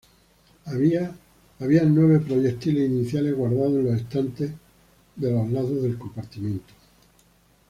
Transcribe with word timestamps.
Habían 0.65 1.93
nueve 1.93 2.19
proyectiles 2.21 2.89
iniciales 2.89 3.35
guardados 3.35 3.73
en 3.73 3.85
los 3.85 4.01
estantes 4.01 4.49
de 5.15 5.31
los 5.31 5.47
lados 5.51 5.79
del 5.83 5.95
compartimiento. 5.99 6.73